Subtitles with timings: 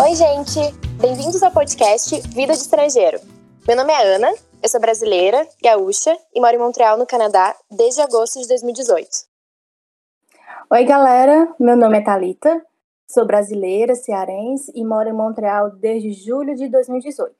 [0.00, 0.60] Oi, gente!
[1.00, 3.18] Bem-vindos ao podcast Vida de Estrangeiro.
[3.66, 4.32] Meu nome é Ana,
[4.62, 9.08] eu sou brasileira, gaúcha e moro em Montreal, no Canadá, desde agosto de 2018.
[10.70, 11.52] Oi, galera!
[11.58, 12.64] Meu nome é Talita,
[13.10, 17.34] sou brasileira, cearense e moro em Montreal desde julho de 2018.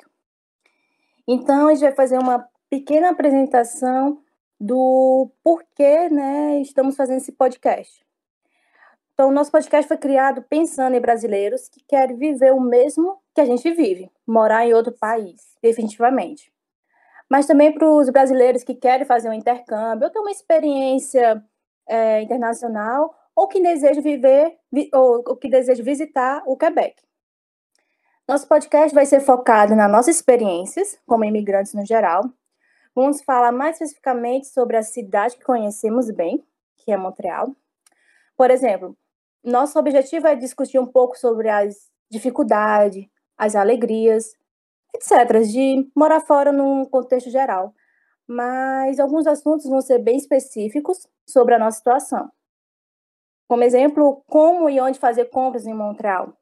[1.29, 4.19] Então, a gente vai fazer uma pequena apresentação
[4.59, 8.05] do porquê né, estamos fazendo esse podcast.
[9.21, 13.45] Então, nosso podcast foi criado pensando em brasileiros que querem viver o mesmo que a
[13.45, 16.53] gente vive, morar em outro país, definitivamente.
[17.29, 21.45] Mas também para os brasileiros que querem fazer um intercâmbio ou ter uma experiência
[21.89, 24.57] é, internacional ou que desejam viver
[24.95, 27.03] ou, ou que desejam visitar o Quebec.
[28.29, 32.23] Nosso podcast vai ser focado nas nossas experiências como imigrantes no geral.
[32.95, 36.41] Vamos falar mais especificamente sobre a cidade que conhecemos bem,
[36.77, 37.51] que é Montreal.
[38.37, 38.97] Por exemplo,
[39.45, 44.33] nosso objetivo é discutir um pouco sobre as dificuldades, as alegrias,
[44.95, 47.75] etc., de morar fora num contexto geral.
[48.27, 52.31] Mas alguns assuntos vão ser bem específicos sobre a nossa situação.
[53.49, 56.35] Como exemplo, como e onde fazer compras em Montreal.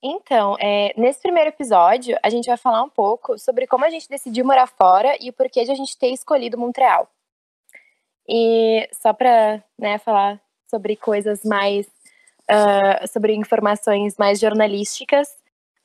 [0.00, 4.08] Então, é, nesse primeiro episódio, a gente vai falar um pouco sobre como a gente
[4.08, 7.08] decidiu morar fora e o porquê de a gente ter escolhido Montreal.
[8.28, 11.86] E só para né, falar sobre coisas mais
[12.50, 15.28] uh, sobre informações mais jornalísticas,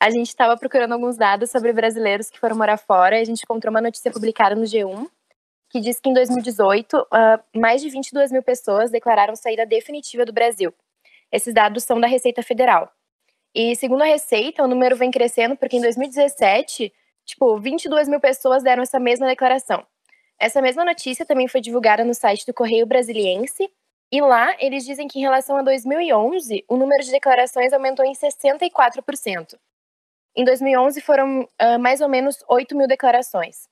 [0.00, 3.42] a gente estava procurando alguns dados sobre brasileiros que foram morar fora e a gente
[3.42, 5.06] encontrou uma notícia publicada no G1
[5.70, 10.26] que diz que em 2018 uh, ah, mais de 22 mil pessoas declararam saída definitiva
[10.26, 10.74] do Brasil.
[11.30, 12.90] Esses dados são da Receita Federal.
[13.54, 16.92] E segundo a Receita, o número vem crescendo porque em 2017,
[17.24, 19.86] tipo, 22 mil pessoas deram essa mesma declaração.
[20.38, 23.70] Essa mesma notícia também foi divulgada no site do Correio Brasiliense
[24.12, 28.12] e lá, eles dizem que em relação a 2011, o número de declarações aumentou em
[28.12, 29.56] 64%.
[30.34, 33.68] Em 2011, foram uh, mais ou menos 8 mil declarações.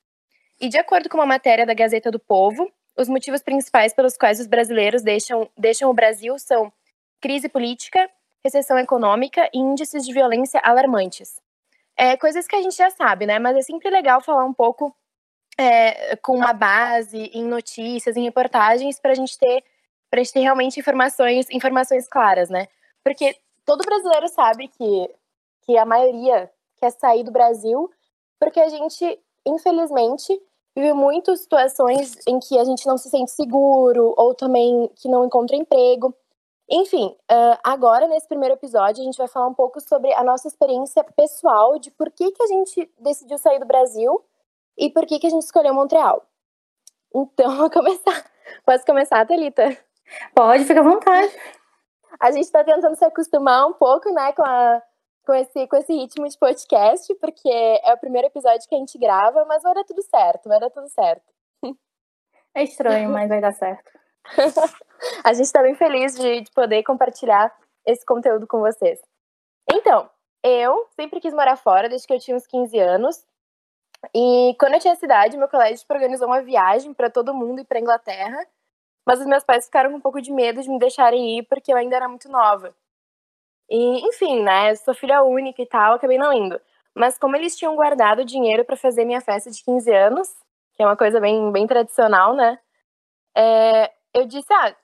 [0.61, 4.41] E de acordo com uma matéria da Gazeta do Povo, os motivos principais pelos quais
[4.41, 6.73] os brasileiros deixam, deixam o Brasil são
[7.21, 8.09] crise política,
[8.45, 11.41] recessão econômica e índices de violência alarmantes.
[11.97, 13.41] É, coisas que a gente já sabe, né?
[13.41, 14.95] Mas é sempre legal falar um pouco
[15.59, 19.65] é, com uma base em notícias, em reportagens, para a gente ter
[20.11, 22.67] para a gente ter realmente informações, informações claras, né?
[23.05, 25.15] Porque todo brasileiro sabe que,
[25.63, 27.91] que a maioria quer sair do Brasil,
[28.39, 30.41] porque a gente, infelizmente,
[30.75, 35.27] vive muitas situações em que a gente não se sente seguro, ou também que não
[35.27, 36.15] encontra emprego.
[36.71, 37.17] Enfim,
[37.65, 41.79] agora, nesse primeiro episódio, a gente vai falar um pouco sobre a nossa experiência pessoal
[41.79, 44.23] de por que, que a gente decidiu sair do Brasil
[44.77, 46.25] e por que, que a gente escolheu Montreal.
[47.15, 48.31] Então, vou começar.
[48.65, 49.88] Posso começar, Thalita?
[50.35, 51.33] Pode, fica à vontade.
[52.21, 54.83] A gente está tentando se acostumar um pouco, né, com, a,
[55.25, 58.99] com, esse, com esse ritmo de podcast, porque é o primeiro episódio que a gente
[58.99, 61.33] grava, mas vai dar tudo certo, vai dar tudo certo.
[62.55, 63.89] É estranho, mas vai dar certo.
[65.23, 67.55] a gente está bem feliz de, de poder compartilhar
[67.87, 69.01] esse conteúdo com vocês.
[69.71, 70.11] Então,
[70.43, 73.25] eu sempre quis morar fora desde que eu tinha uns 15 anos.
[74.15, 77.81] E quando eu tinha cidade, meu colégio organizou uma viagem para todo mundo ir para
[77.81, 78.47] Inglaterra.
[79.09, 81.73] Mas os meus pais ficaram com um pouco de medo de me deixarem ir porque
[81.73, 82.75] eu ainda era muito nova.
[83.67, 86.61] E, enfim, né, sou filha única e tal, acabei não indo.
[86.95, 90.29] Mas como eles tinham guardado dinheiro para fazer minha festa de 15 anos,
[90.75, 92.59] que é uma coisa bem, bem tradicional, né?
[93.35, 94.77] É, eu disse, ah,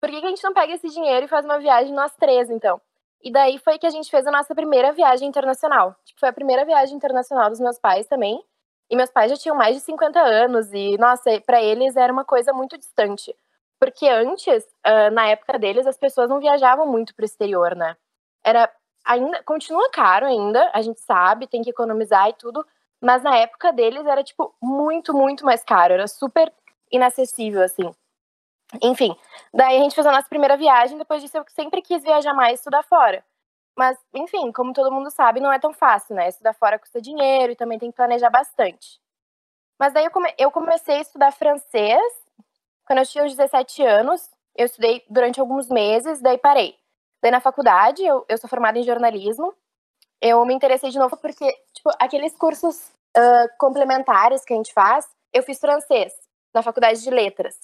[0.00, 2.48] por que, que a gente não pega esse dinheiro e faz uma viagem nós três,
[2.50, 2.80] então?
[3.20, 5.96] E daí foi que a gente fez a nossa primeira viagem internacional.
[6.04, 8.40] Tipo, foi a primeira viagem internacional dos meus pais também.
[8.88, 12.24] E meus pais já tinham mais de 50 anos e, nossa, para eles era uma
[12.24, 13.34] coisa muito distante.
[13.84, 17.94] Porque antes, uh, na época deles, as pessoas não viajavam muito para o exterior, né?
[18.42, 18.72] Era
[19.04, 22.66] ainda continua caro ainda, a gente sabe, tem que economizar e tudo,
[22.98, 26.50] mas na época deles era tipo muito, muito mais caro, era super
[26.90, 27.94] inacessível assim.
[28.82, 29.14] Enfim,
[29.52, 32.52] daí a gente fez a nossa primeira viagem, depois disso eu sempre quis viajar mais
[32.52, 33.22] e estudar fora.
[33.76, 36.30] Mas, enfim, como todo mundo sabe, não é tão fácil, né?
[36.30, 38.98] Estudar fora custa dinheiro e também tem que planejar bastante.
[39.78, 42.23] Mas daí eu, come eu comecei a estudar francês
[42.86, 46.76] quando eu tinha uns 17 anos, eu estudei durante alguns meses, daí parei.
[47.22, 49.54] Daí na faculdade, eu, eu sou formada em jornalismo,
[50.20, 55.06] eu me interessei de novo porque, tipo, aqueles cursos uh, complementares que a gente faz,
[55.32, 56.12] eu fiz francês
[56.54, 57.58] na faculdade de letras.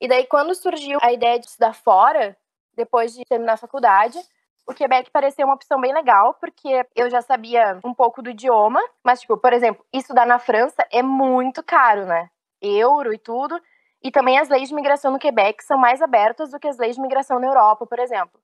[0.00, 2.36] E daí, quando surgiu a ideia de estudar fora,
[2.74, 4.18] depois de terminar a faculdade,
[4.66, 8.80] o Quebec pareceu uma opção bem legal, porque eu já sabia um pouco do idioma,
[9.04, 12.30] mas, tipo, por exemplo, estudar na França é muito caro, né?
[12.60, 13.60] Euro e tudo.
[14.02, 16.96] E também as leis de migração no Quebec são mais abertas do que as leis
[16.96, 18.40] de migração na Europa, por exemplo.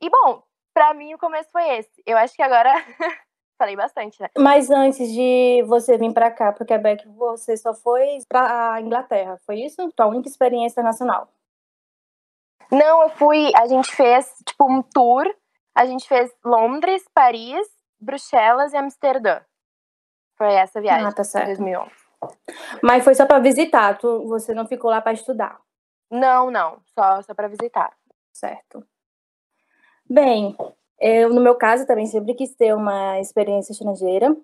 [0.00, 0.42] E bom,
[0.72, 2.02] para mim o começo foi esse.
[2.06, 2.72] Eu acho que agora
[3.58, 4.28] falei bastante, né?
[4.38, 8.80] Mas antes de você vir para cá, para o Quebec, você só foi para a
[8.80, 9.90] Inglaterra, foi isso?
[9.92, 11.28] Tua única experiência internacional?
[12.70, 13.50] Não, eu fui.
[13.56, 15.24] A gente fez, tipo, um tour.
[15.74, 17.66] A gente fez Londres, Paris,
[18.00, 19.40] Bruxelas e Amsterdã.
[20.36, 21.06] Foi essa viagem.
[21.06, 21.46] Ah, tá certo.
[21.46, 22.05] 2011.
[22.82, 25.58] Mas foi só para visitar, tu, você não ficou lá para estudar?
[26.10, 26.78] Não, não.
[26.94, 27.92] Só, só para visitar.
[28.32, 28.84] Certo.
[30.08, 30.56] Bem,
[31.00, 34.36] eu, no meu caso, também sempre quis ter uma experiência estrangeira.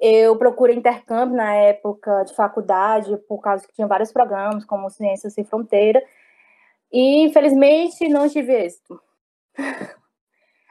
[0.00, 5.34] Eu procurei intercâmbio na época de faculdade, por causa que tinha vários programas, como Ciências
[5.34, 6.02] Sem Fronteira,
[6.92, 9.00] e infelizmente não tive êxito.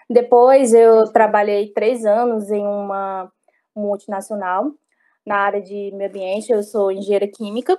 [0.10, 3.32] Depois eu trabalhei três anos em uma
[3.76, 4.72] multinacional
[5.26, 7.78] na área de meio ambiente, eu sou engenheira química,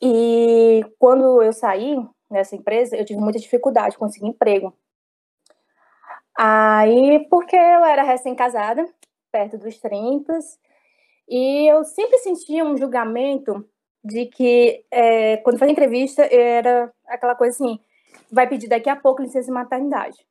[0.00, 1.96] e quando eu saí
[2.30, 4.76] nessa empresa, eu tive muita dificuldade de conseguir emprego.
[6.36, 8.88] Aí, porque eu era recém-casada,
[9.32, 10.38] perto dos 30,
[11.28, 13.68] e eu sempre sentia um julgamento
[14.04, 17.78] de que, é, quando fazia entrevista, era aquela coisa assim,
[18.30, 20.26] vai pedir daqui a pouco licença de maternidade.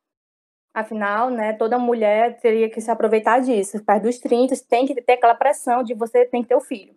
[0.74, 3.82] Afinal, né, toda mulher teria que se aproveitar disso.
[3.84, 6.94] Perto dos 30, tem que ter aquela pressão de você tem que ter o filho.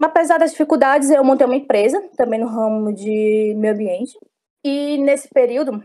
[0.00, 4.16] Apesar das dificuldades, eu montei uma empresa, também no ramo de meio ambiente.
[4.62, 5.82] E nesse período,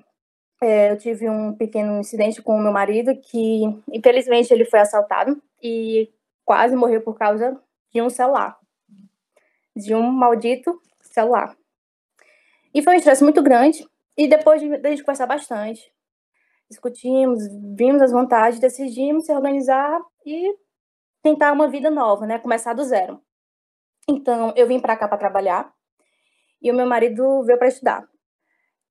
[0.61, 5.41] é, eu tive um pequeno incidente com o meu marido, que infelizmente ele foi assaltado
[5.61, 6.09] e
[6.45, 7.59] quase morreu por causa
[7.93, 8.57] de um celular.
[9.75, 11.55] De um maldito celular.
[12.73, 13.85] E foi um estresse muito grande.
[14.17, 15.92] E depois de, de a gente conversar bastante,
[16.73, 20.55] discutimos, vimos as vantagens, decidimos se organizar e
[21.21, 22.37] tentar uma vida nova, né?
[22.37, 23.19] Começar do zero.
[24.07, 25.73] Então, eu vim para cá para trabalhar
[26.61, 28.07] e o meu marido veio para estudar.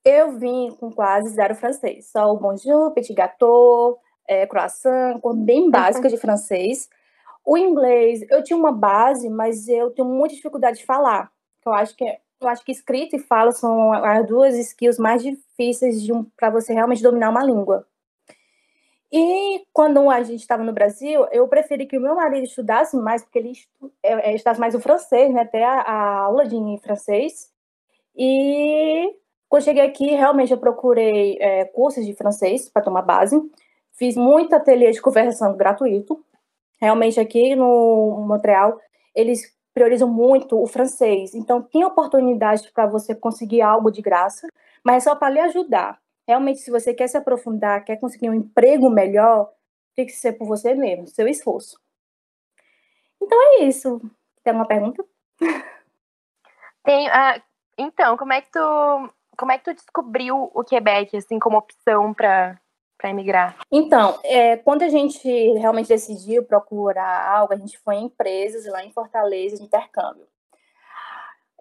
[0.04, 5.70] Eu vim com quase zero francês, só o bonjour, petit gâteau, é, croissant, cor bem
[5.70, 6.88] básica de francês.
[7.44, 11.30] O inglês, eu tinha uma base, mas eu tenho muita dificuldade de falar.
[11.64, 12.04] Eu acho que
[12.44, 16.72] eu acho que escrita e fala são as duas skills mais difíceis um, para você
[16.72, 17.86] realmente dominar uma língua.
[19.12, 23.22] E quando a gente estava no Brasil, eu preferi que o meu marido estudasse mais,
[23.22, 23.52] porque ele
[24.02, 25.42] é, é, estudasse mais o francês, né?
[25.42, 27.52] Até a, a aula de francês.
[28.16, 29.14] E
[29.50, 33.38] quando cheguei aqui, realmente eu procurei é, cursos de francês para tomar base.
[33.92, 36.24] Fiz muito ateliê de conversação gratuito.
[36.80, 38.80] Realmente aqui no Montreal,
[39.14, 41.34] eles priorizam muito o francês.
[41.34, 44.48] Então, tem oportunidade para você conseguir algo de graça,
[44.84, 46.00] mas é só para lhe ajudar.
[46.26, 49.50] Realmente, se você quer se aprofundar, quer conseguir um emprego melhor,
[49.94, 51.78] tem que ser por você mesmo, seu esforço.
[53.20, 54.00] Então é isso.
[54.42, 55.04] Tem uma pergunta?
[56.84, 57.08] Tem.
[57.08, 57.42] Uh,
[57.78, 62.12] então, como é que tu como é que tu descobriu o Quebec assim como opção
[62.12, 62.60] para
[63.02, 63.58] para emigrar?
[63.70, 65.28] Então, é, quando a gente
[65.58, 70.24] realmente decidiu procurar algo, a gente foi em empresas lá em Fortaleza de intercâmbio.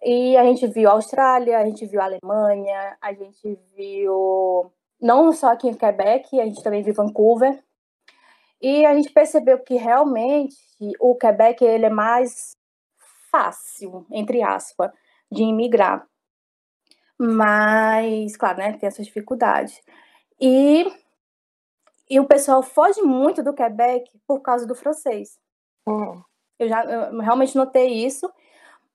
[0.04, 4.72] E a gente viu a Austrália, a gente viu a Alemanha, a gente viu
[5.02, 7.60] não só aqui em Quebec, a gente também viu Vancouver.
[8.62, 10.56] E a gente percebeu que realmente
[11.00, 12.52] o Quebec ele é mais
[13.32, 14.92] fácil, entre aspas,
[15.32, 16.08] de imigrar.
[17.18, 19.82] Mas, claro, né, tem essas dificuldades.
[20.40, 20.86] E,
[22.12, 25.40] e o pessoal foge muito do Quebec por causa do francês.
[25.88, 26.22] Uhum.
[26.60, 28.32] Eu já eu realmente notei isso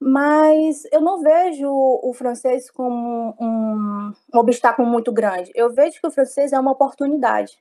[0.00, 5.50] mas eu não vejo o francês como um, um, obstáculo muito grande.
[5.54, 7.58] Eu vejo que o francês é uma oportunidade.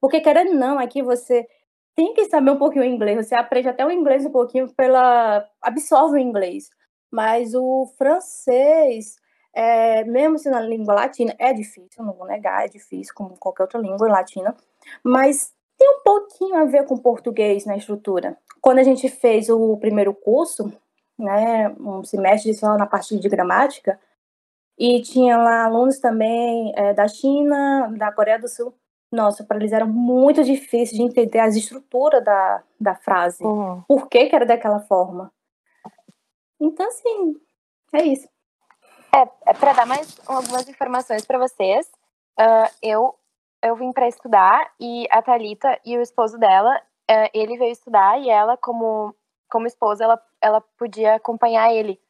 [0.00, 1.46] Porque, querendo ou não, aqui você
[1.94, 5.46] tem que saber um pouquinho o inglês, você aprende até o inglês um pouquinho pela.
[5.62, 6.70] absorve o inglês.
[7.10, 9.16] Mas o francês,
[9.54, 13.64] é, mesmo sendo a língua latina, é difícil, não vou negar, é difícil, como qualquer
[13.64, 14.56] outra língua latina,
[15.02, 18.36] mas tem um pouquinho a ver com português na estrutura.
[18.60, 20.72] Quando a gente fez o primeiro curso,
[21.18, 23.98] né, um semestre só na parte de gramática,
[24.78, 28.74] e tinha lá alunos também é, da China, da Coreia do Sul.
[29.12, 33.44] Nossa, para eles era muito difícil de entender as estruturas da, da frase.
[33.44, 33.82] Uhum.
[33.86, 35.32] Por que, que era daquela forma?
[36.60, 37.36] Então, assim,
[37.92, 38.28] é isso.
[39.14, 41.90] É, é para dar mais algumas informações para vocês,
[42.38, 43.14] uh, eu,
[43.62, 46.76] eu vim para estudar e a Talita e o esposo dela,
[47.10, 49.14] uh, ele veio estudar e ela, como
[49.50, 52.00] como esposa, ela, ela podia acompanhar ele.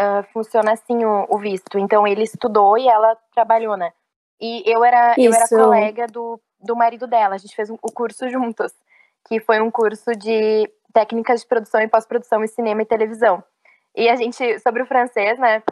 [0.00, 1.78] Uh, funciona assim o, o, visto.
[1.78, 3.92] Então ele estudou e ela trabalhou, né?
[4.40, 7.34] E eu era, eu era colega do, do marido dela.
[7.34, 8.72] A gente fez um, o curso juntos,
[9.26, 13.42] que foi um curso de técnicas de produção e pós-produção em cinema e televisão.
[13.94, 15.62] E a gente, sobre o francês, né?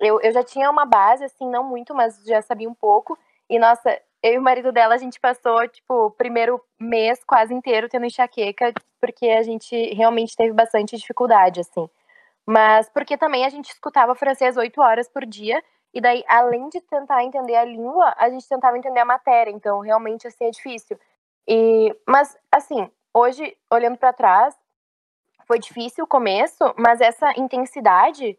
[0.00, 3.18] Eu, eu já tinha uma base, assim, não muito, mas já sabia um pouco.
[3.48, 7.52] E, nossa, eu e o marido dela, a gente passou, tipo, o primeiro mês quase
[7.52, 11.90] inteiro tendo enxaqueca, porque a gente realmente teve bastante dificuldade, assim.
[12.46, 15.62] Mas porque também a gente escutava francês oito horas por dia,
[15.92, 19.80] e daí, além de tentar entender a língua, a gente tentava entender a matéria, então
[19.80, 20.98] realmente, assim, é difícil.
[21.46, 24.56] E, mas, assim, hoje, olhando para trás,
[25.46, 28.38] foi difícil o começo, mas essa intensidade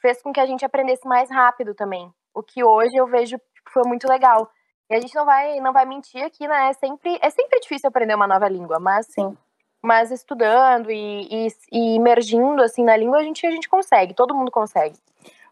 [0.00, 2.10] fez com que a gente aprendesse mais rápido também.
[2.34, 4.50] O que hoje eu vejo que foi muito legal.
[4.88, 6.70] E a gente não vai, não vai mentir aqui, né?
[6.70, 9.36] É sempre, é sempre difícil aprender uma nova língua, mas sim.
[9.82, 14.34] Mas estudando e, e, e imergindo assim na língua, a gente, a gente consegue, todo
[14.34, 14.96] mundo consegue.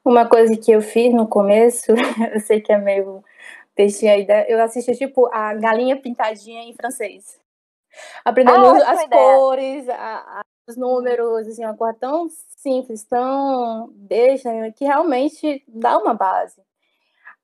[0.04, 1.92] Uma coisa que eu fiz no começo,
[2.32, 3.24] eu sei que é meio
[3.74, 7.40] peixe a ideia, eu assisti tipo a galinha pintadinha em francês.
[8.24, 14.50] Aprendendo ah, as cores, a, a, os números, assim, uma coisa tão simples, tão besta,
[14.76, 16.60] que realmente dá uma base.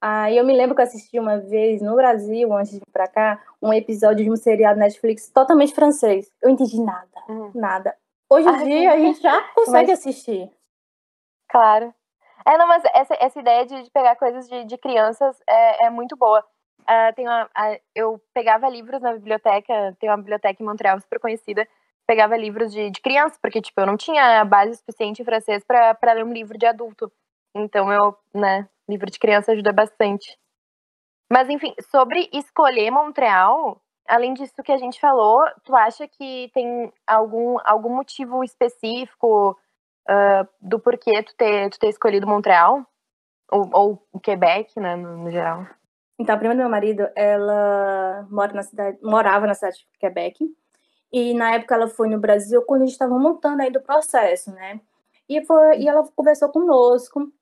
[0.00, 3.06] Aí eu me lembro que eu assisti uma vez no Brasil, antes de vir pra
[3.06, 6.32] cá, um episódio de um seriado Netflix totalmente francês.
[6.40, 7.50] Eu entendi nada, uhum.
[7.54, 7.94] nada.
[8.30, 9.98] Hoje em dia a gente já consegue mas...
[9.98, 10.50] assistir.
[11.50, 11.92] Claro.
[12.46, 15.90] É, não, mas essa, essa ideia de, de pegar coisas de, de crianças é, é
[15.90, 16.42] muito boa.
[16.80, 21.20] Uh, tem uma, uh, eu pegava livros na biblioteca, tem uma biblioteca em Montreal super
[21.20, 21.68] conhecida,
[22.06, 26.12] pegava livros de, de criança, porque, tipo, eu não tinha base suficiente em francês para
[26.14, 27.12] ler um livro de adulto.
[27.54, 30.38] Então, eu, né, livro de criança ajuda bastante.
[31.30, 36.92] Mas, enfim, sobre escolher Montreal, além disso que a gente falou, tu acha que tem
[37.06, 39.56] algum, algum motivo específico
[40.08, 42.84] uh, do porquê tu ter, tu ter escolhido Montreal?
[43.52, 45.66] Ou, ou o Quebec, né, no, no, geral?
[46.18, 50.44] Então, a prima do meu marido, ela mora na cidade, morava na cidade de Quebec.
[51.12, 54.52] E na época ela foi no Brasil quando a gente estava montando aí do processo,
[54.52, 54.80] né?
[55.28, 57.32] E, foi, e ela conversou conosco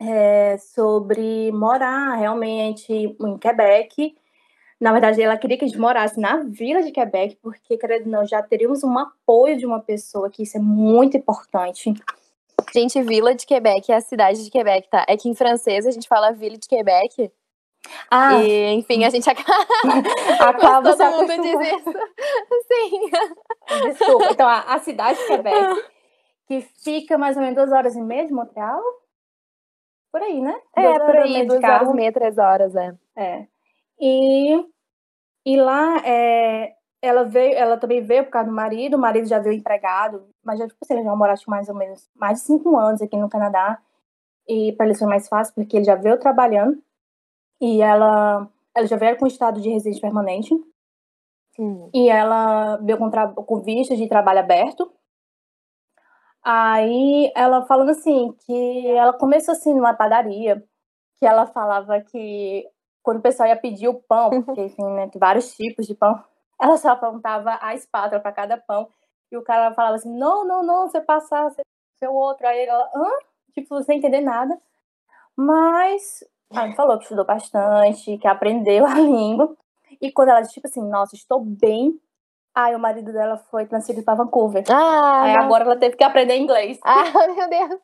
[0.00, 4.14] é, sobre morar realmente em Quebec.
[4.80, 8.26] Na verdade, ela queria que a gente morasse na vila de Quebec, porque, querendo não,
[8.26, 11.92] já teríamos um apoio de uma pessoa, que isso é muito importante.
[12.72, 15.04] Gente, Vila de Quebec é a cidade de Quebec, tá?
[15.08, 17.30] É que em francês a gente fala Vila de Quebec.
[18.10, 18.42] Ah.
[18.42, 19.64] E, enfim, a gente acaba.
[20.40, 21.92] acaba todo mundo diz isso.
[22.68, 23.10] Sim.
[23.88, 24.28] Desculpa.
[24.30, 25.84] Então, a, a cidade de Quebec,
[26.46, 28.80] que fica mais ou menos duas horas e meia de Montreal,
[30.10, 30.54] por aí, né?
[30.76, 32.94] É, duas por aí, duas horas e meia, três horas, é.
[33.16, 33.46] É.
[34.00, 34.66] E,
[35.46, 39.38] e lá, é, ela veio, ela também veio por causa do marido, o marido já
[39.38, 42.76] veio empregado, mas já, tipo assim, ele já acho, mais ou menos mais de cinco
[42.76, 43.80] anos aqui no Canadá.
[44.48, 46.82] E para ele foi mais fácil, porque ele já veio trabalhando.
[47.60, 50.50] E ela, ela já veio com estado de residente permanente.
[51.54, 51.90] Sim.
[51.94, 54.90] E ela veio com, com visto de trabalho aberto.
[56.42, 60.64] Aí ela falando assim, que ela começou assim numa padaria,
[61.18, 62.66] que ela falava que
[63.02, 64.42] quando o pessoal ia pedir o pão, uhum.
[64.42, 66.22] porque enfim, né, tem vários tipos de pão,
[66.60, 68.88] ela só apontava a espátula para cada pão.
[69.30, 71.62] E o cara falava assim: não, não, não, você passar, você
[72.08, 72.46] o outro.
[72.46, 73.10] Aí ela, hã?
[73.52, 74.58] Tipo, sem entender nada.
[75.36, 79.56] Mas ela falou que estudou bastante, que aprendeu a língua.
[80.00, 82.00] E quando ela disse, tipo assim, nossa, estou bem
[82.54, 84.64] Aí o marido dela foi transferido para Vancouver.
[84.70, 86.78] Ah, Aí agora ela teve que aprender inglês.
[86.84, 87.04] Ah,
[87.34, 87.80] meu Deus.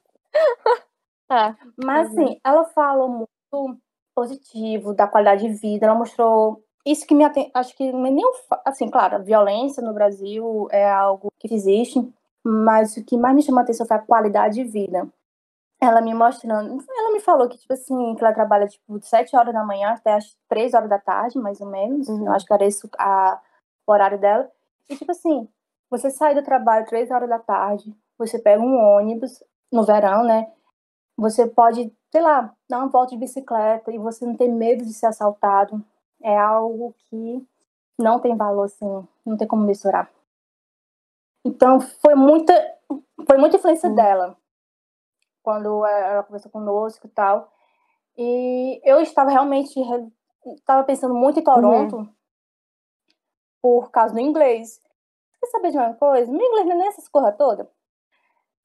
[1.30, 1.54] ah,
[1.84, 2.22] Mas uhum.
[2.24, 3.80] assim, ela falou muito
[4.14, 5.86] positivo da qualidade de vida.
[5.86, 8.24] Ela mostrou isso que me atende, acho que é nem
[8.64, 12.00] assim, claro, a violência no Brasil é algo que existe,
[12.44, 15.08] mas o que mais me chamou a atenção foi a qualidade de vida.
[15.80, 19.36] Ela me mostrando, ela me falou que tipo assim, que ela trabalha tipo de 7
[19.36, 22.08] horas da manhã até as 3 horas da tarde, mais ou menos.
[22.08, 22.26] Uhum.
[22.26, 23.40] Eu acho que era esse a,
[23.86, 24.48] o horário dela.
[24.88, 25.48] E tipo assim,
[25.90, 30.50] você sai do trabalho três horas da tarde, você pega um ônibus no verão, né?
[31.16, 34.92] Você pode, sei lá, dar uma volta de bicicleta e você não tem medo de
[34.92, 35.82] ser assaltado.
[36.22, 37.46] É algo que
[37.98, 40.10] não tem valor, assim, não tem como misturar.
[41.44, 42.52] Então, foi muita,
[43.26, 43.94] foi muita influência hum.
[43.94, 44.36] dela
[45.42, 47.52] quando ela conversou conosco e tal.
[48.18, 49.78] E eu estava realmente,
[50.46, 52.15] estava pensando muito em Toronto, uhum
[53.66, 54.80] por causa do inglês.
[55.40, 56.30] Quer saber de uma coisa?
[56.30, 57.68] Meu inglês não é nessa escorra toda.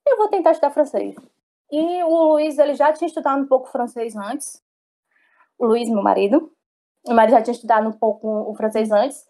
[0.08, 1.16] Eu vou tentar estudar francês.
[1.72, 4.64] E o Luiz, ele já tinha estudado um pouco francês antes.
[5.58, 6.52] O Luiz, meu marido.
[7.08, 9.26] O marido já tinha estudado um pouco o francês antes.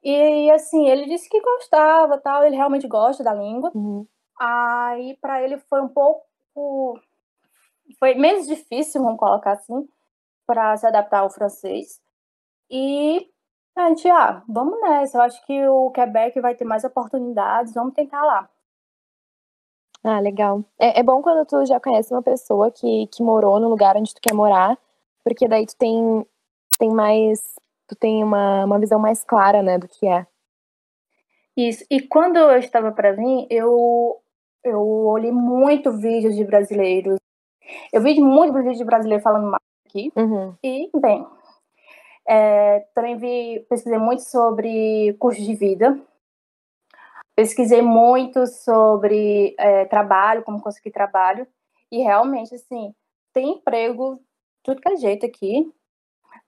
[0.00, 2.44] E, assim, ele disse que gostava, tal.
[2.44, 3.72] Ele realmente gosta da língua.
[3.74, 4.06] Uhum.
[4.38, 7.00] Aí, para ele foi um pouco...
[7.98, 9.88] Foi menos difícil, vamos colocar assim,
[10.46, 12.00] para se adaptar ao francês.
[12.70, 13.28] E
[13.76, 15.18] a gente, ah, vamos nessa.
[15.18, 18.48] Eu acho que o Quebec vai ter mais oportunidades, vamos tentar lá.
[20.02, 20.64] Ah, legal.
[20.78, 24.14] É, é bom quando tu já conhece uma pessoa que, que morou no lugar onde
[24.14, 24.78] tu quer morar,
[25.22, 26.26] porque daí tu tem,
[26.78, 27.60] tem mais
[27.90, 30.24] tu tem uma, uma visão mais clara, né, do que é.
[31.56, 31.84] Isso.
[31.90, 34.16] E quando eu estava para vir, eu,
[34.62, 37.18] eu olhei muito vídeos de brasileiros.
[37.92, 40.12] Eu vi muito vídeos de brasileiros falando mais aqui.
[40.14, 40.54] Uhum.
[40.62, 41.26] E, bem,
[42.28, 46.00] é, também vi, pesquisei muito sobre curso de vida.
[47.34, 51.46] Pesquisei muito sobre é, trabalho, como conseguir trabalho.
[51.90, 52.94] E realmente, assim,
[53.32, 54.20] tem emprego
[54.62, 55.72] tudo que é jeito aqui.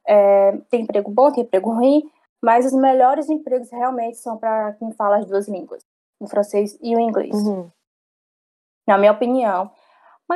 [0.06, 2.02] É, tem emprego bom, tem emprego ruim,
[2.42, 5.84] mas os melhores empregos realmente são para quem fala as duas línguas,
[6.20, 7.34] o francês e o inglês.
[7.34, 7.70] Uhum.
[8.86, 9.70] Na minha opinião.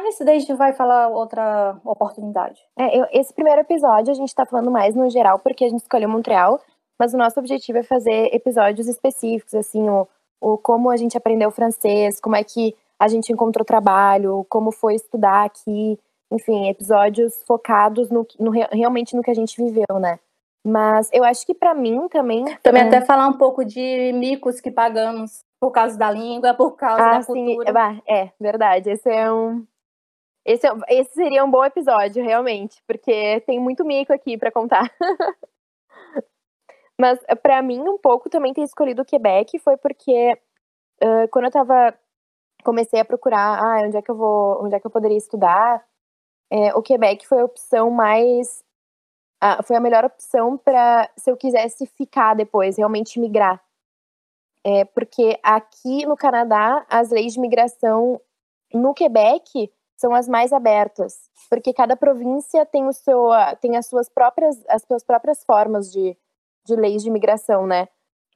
[0.02, 2.60] Mas daí a gente vai falar outra oportunidade.
[2.78, 5.80] É, eu, esse primeiro episódio a gente está falando mais no geral, porque a gente
[5.80, 6.60] escolheu Montreal,
[6.98, 10.06] mas o nosso objetivo é fazer episódios específicos, assim, o,
[10.38, 14.96] o como a gente aprendeu francês, como é que a gente encontrou trabalho, como foi
[14.96, 15.98] estudar aqui,
[16.30, 20.18] enfim, episódios focados no, no, realmente no que a gente viveu, né?
[20.66, 22.44] Mas eu acho que para mim também.
[22.62, 22.86] Também é...
[22.86, 27.18] até falar um pouco de micos que pagamos por causa da língua, por causa ah,
[27.18, 27.72] da cultura.
[27.72, 28.90] Sim, é, verdade.
[28.90, 29.64] Esse é um.
[30.46, 34.88] Esse, é esse seria um bom episódio, realmente, porque tem muito mico aqui para contar.
[36.98, 40.38] Mas para mim, um pouco também ter escolhido o Quebec foi porque
[41.02, 41.94] uh, quando eu tava.
[42.64, 45.84] Comecei a procurar, ah, onde é que eu vou, onde é que eu poderia estudar
[46.50, 48.64] é, o Quebec foi a opção mais.
[49.40, 53.62] A, foi a melhor opção para se eu quisesse ficar depois, realmente migrar.
[54.64, 58.20] É, porque aqui no Canadá, as leis de migração
[58.72, 64.08] no Quebec são as mais abertas, porque cada província tem o seu tem as suas
[64.08, 66.16] próprias as suas próprias formas de,
[66.66, 67.88] de leis de imigração, né?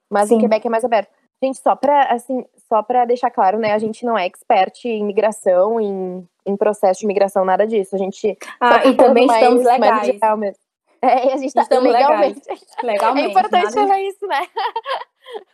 [0.08, 0.36] Mas Sim.
[0.36, 1.10] o Quebec é mais aberto.
[1.42, 5.04] Gente, só para assim, só para deixar claro, né, a gente não é expert em
[5.04, 7.94] migração, em, em processo de migração, nada disso.
[7.94, 10.18] A gente Ah, tá e também mais, estamos legais.
[10.20, 10.56] Mais
[11.02, 12.42] é, a gente tá estamos legalmente.
[12.82, 13.26] legalmente.
[13.26, 14.46] É importante falar isso, né?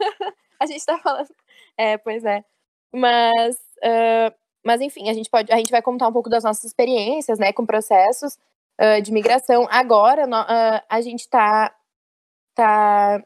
[0.59, 1.29] a gente tá falando.
[1.79, 2.45] É, pois é.
[2.92, 4.35] Mas uh,
[4.67, 7.53] mas enfim, a gente pode a gente vai contar um pouco das nossas experiências, né,
[7.53, 8.35] com processos
[8.81, 9.67] uh, de migração.
[9.71, 11.73] Agora no, uh, a gente tá
[12.55, 13.23] tá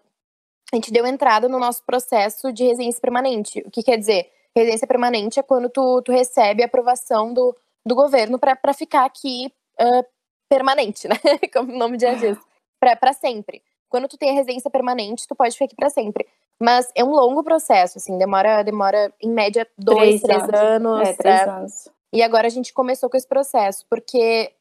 [0.73, 3.61] a gente deu entrada no nosso processo de residência permanente.
[3.67, 4.31] O que quer dizer?
[4.55, 9.53] Residência permanente é quando tu, tu recebe a aprovação do, do governo para ficar aqui
[9.81, 10.05] uh,
[10.49, 11.17] permanente, né?
[11.53, 12.39] Como o nome já diz.
[12.79, 13.63] Para sempre.
[13.89, 16.27] Quando tu tem a residência permanente, tu pode ficar aqui para sempre.
[16.63, 20.93] Mas é um longo processo, assim, demora, demora em média dois, três, três anos.
[20.93, 21.09] anos.
[21.09, 21.45] É, três é.
[21.49, 21.89] anos.
[22.13, 24.53] E agora a gente começou com esse processo, porque,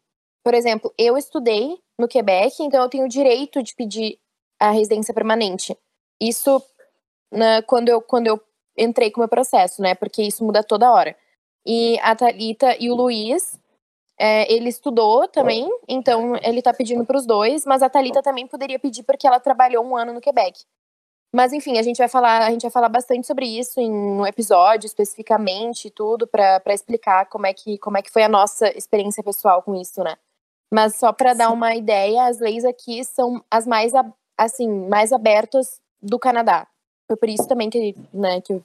[0.44, 4.20] por exemplo, eu estudei no Quebec, então eu tenho o direito de pedir
[4.60, 5.76] a residência permanente.
[6.22, 6.62] Isso
[7.32, 8.40] né, quando, eu, quando eu
[8.78, 9.96] entrei com o meu processo, né?
[9.96, 11.16] Porque isso muda toda hora.
[11.66, 13.60] E a Thalita e o Luiz,
[14.18, 18.48] é, ele estudou também, então ele tá pedindo para os dois, mas a Thalita também
[18.48, 20.64] poderia pedir porque ela trabalhou um ano no Quebec.
[21.32, 24.26] Mas enfim, a gente vai falar, a gente vai falar bastante sobre isso em um
[24.26, 28.68] episódio especificamente e tudo para explicar como é que como é que foi a nossa
[28.76, 30.16] experiência pessoal com isso, né?
[30.72, 33.94] Mas só para dar uma ideia, as leis aqui são as mais
[34.38, 36.68] assim, mais abertas do Canadá.
[37.08, 38.64] Foi por isso também que, né, que eu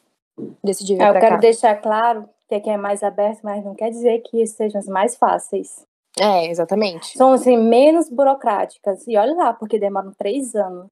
[0.62, 1.37] decidi vir é, Eu quero cá.
[1.37, 5.16] deixar claro que aqui é mais aberto, mas não quer dizer que sejam as mais
[5.16, 5.85] fáceis.
[6.20, 7.16] É, exatamente.
[7.16, 9.07] São, assim, menos burocráticas.
[9.09, 10.87] E olha lá, porque demoram três anos.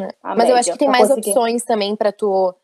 [0.00, 0.14] É.
[0.22, 1.30] Mas média, eu acho que tem mais conseguir.
[1.30, 2.54] opções também para tu,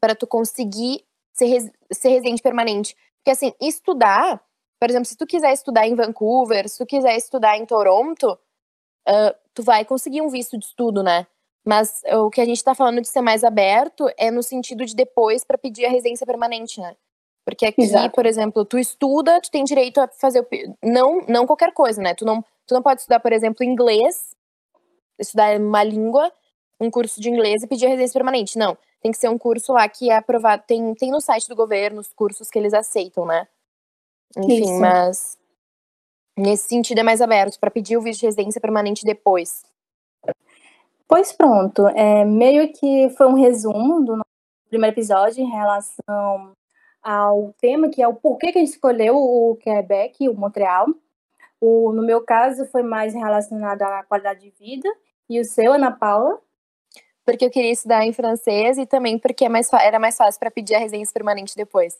[0.00, 2.96] para tu conseguir ser, res, ser residente permanente.
[3.18, 4.42] Porque, assim, estudar,
[4.80, 8.38] por exemplo, se tu quiser estudar em Vancouver, se tu quiser estudar em Toronto,
[9.08, 11.26] uh, tu vai conseguir um visto de estudo, né?
[11.64, 14.94] Mas o que a gente está falando de ser mais aberto é no sentido de
[14.94, 16.96] depois para pedir a residência permanente, né?
[17.44, 18.14] Porque aqui, Exato.
[18.14, 20.46] por exemplo, tu estuda, tu tem direito a fazer
[20.82, 22.14] não não qualquer coisa, né?
[22.14, 24.34] Tu não tu não pode estudar, por exemplo, inglês,
[25.18, 26.32] estudar uma língua,
[26.80, 28.58] um curso de inglês e pedir a residência permanente.
[28.58, 31.56] Não, tem que ser um curso lá que é aprovado, tem tem no site do
[31.56, 33.46] governo os cursos que eles aceitam, né?
[34.36, 34.80] Enfim, Isso.
[34.80, 35.38] mas
[36.36, 39.62] nesse sentido é mais aberto para pedir o visto de residência permanente depois.
[41.06, 44.30] Pois pronto, é, meio que foi um resumo do nosso
[44.68, 46.52] primeiro episódio em relação
[47.02, 50.86] ao tema, que é o porquê que a gente escolheu o Quebec e o Montreal.
[51.60, 54.88] O, no meu caso, foi mais relacionado à qualidade de vida.
[55.28, 56.40] E o seu, Ana Paula?
[57.24, 60.50] Porque eu queria estudar em francês e também porque é mais, era mais fácil para
[60.50, 61.96] pedir a residência permanente depois.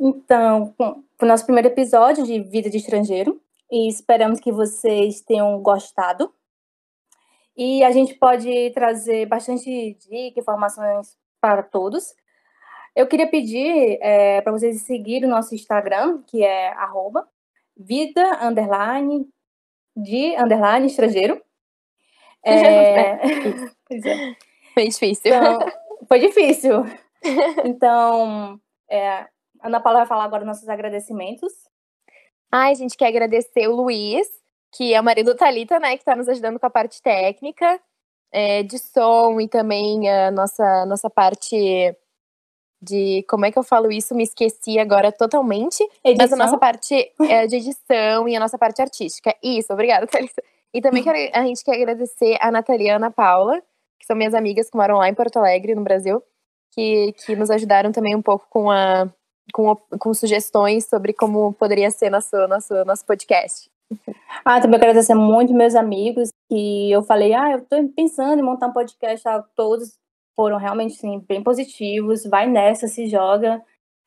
[0.00, 3.40] Então, o nosso primeiro episódio de Vida de Estrangeiro.
[3.70, 6.32] E esperamos que vocês tenham gostado.
[7.56, 12.14] E a gente pode trazer bastante dicas, informações para todos.
[12.94, 17.28] Eu queria pedir é, para vocês seguirem o nosso Instagram, que é arroba
[17.76, 19.28] vida underline
[19.94, 21.42] de underline estrangeiro.
[22.46, 23.18] É...
[23.88, 24.36] pois é.
[24.74, 25.34] Foi difícil.
[25.34, 25.58] Então,
[26.08, 26.84] foi difícil.
[27.64, 29.26] Então, é,
[29.60, 31.52] Ana Paula vai falar agora nossos agradecimentos.
[32.52, 34.28] Ai, a gente quer agradecer o Luiz,
[34.70, 37.80] que é o marido da Thalita, né, que está nos ajudando com a parte técnica,
[38.30, 41.96] é, de som e também a nossa, nossa parte
[42.80, 43.24] de.
[43.28, 44.14] Como é que eu falo isso?
[44.14, 45.82] Me esqueci agora totalmente.
[46.04, 46.16] Edição?
[46.18, 49.34] Mas a nossa parte é, de edição e a nossa parte artística.
[49.42, 50.42] Isso, obrigada, Thalita.
[50.74, 53.60] E também quero, a gente quer agradecer a Natalia e a Ana Paula,
[53.98, 56.22] que são minhas amigas que moram lá em Porto Alegre, no Brasil,
[56.72, 59.08] que, que nos ajudaram também um pouco com, a,
[59.52, 63.70] com, com sugestões sobre como poderia ser nosso, nosso, nosso podcast.
[64.44, 68.42] Ah, também quero agradecer muito meus amigos, que eu falei, ah, eu tô pensando em
[68.42, 69.96] montar um podcast, ah, todos
[70.34, 73.62] foram realmente sim, bem positivos, vai nessa, se joga,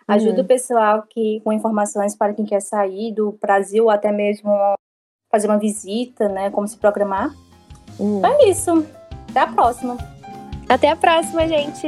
[0.08, 0.44] ajuda uhum.
[0.44, 4.52] o pessoal que com informações para quem quer sair do Brasil, até mesmo
[5.32, 7.34] fazer uma visita, né, como se programar.
[8.00, 8.20] Uhum.
[8.20, 8.86] Então é isso.
[9.30, 9.98] Até a próxima.
[10.68, 11.88] Até a próxima, gente.